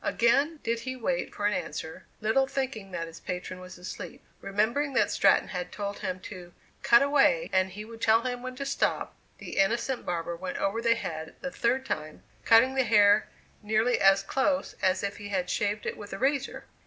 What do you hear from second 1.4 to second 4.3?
an answer, little thinking that his patron was asleep.